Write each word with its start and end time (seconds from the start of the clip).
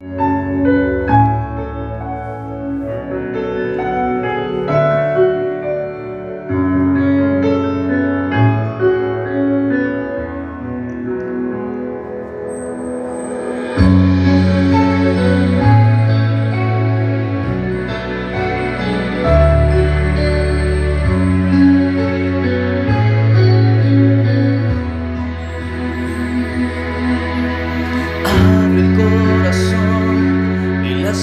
you 0.00 0.35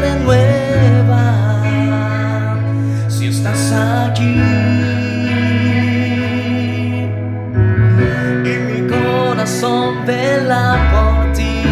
Y 0.00 0.02
se 0.02 0.06
renueva 0.06 1.24
si 3.08 3.28
estás 3.28 3.72
aquí. 3.72 4.40
Y 8.44 8.52
mi 8.68 8.80
corazón 8.88 10.06
vela 10.06 10.76
por 10.92 11.32
ti, 11.32 11.62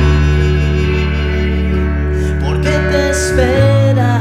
porque 2.45 2.71
te 2.91 3.11
espera, 3.11 4.15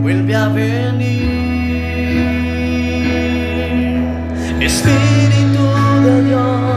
vuelve 0.00 0.34
a 0.34 0.48
venir. 0.48 1.32
Espíritu 4.60 5.64
de 6.04 6.14
Dios, 6.28 6.71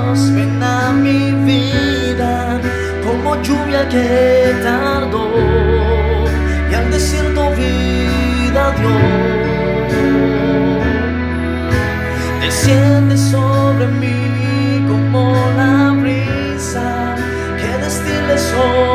lluvia 3.44 3.88
que 3.90 4.56
tardó 4.64 5.30
y 6.70 6.74
al 6.74 6.92
desierto 6.92 7.52
vida 7.52 8.72
dio. 8.78 8.96
Desciende 12.42 13.18
sobre 13.18 13.88
mí 13.88 14.86
como 14.88 15.34
la 15.58 15.92
brisa 16.02 17.16
que 17.60 17.78
destile 17.84 18.38
sobre 18.38 18.95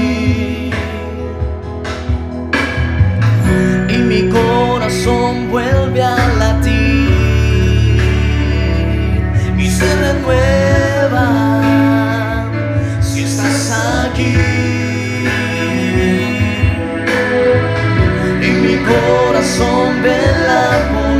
Corazón 18.91 20.01
vela 20.03 20.89
por 20.91 21.10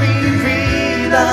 mi 0.00 0.14
vida 0.42 1.26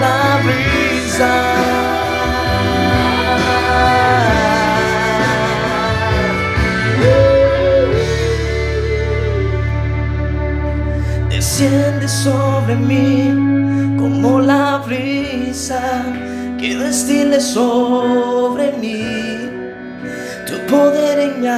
la 0.00 0.40
brisa. 0.44 1.74
desciende 11.28 12.08
sobre 12.08 12.74
mí 12.74 13.96
como 13.98 14.40
la 14.40 14.78
brisa 14.78 15.80
que 16.58 16.76
destile 16.76 17.40
sobre 17.40 18.72
mí 18.72 19.04
tu 20.46 20.54
poder 20.70 21.18
en 21.18 21.40
mi 21.42 21.48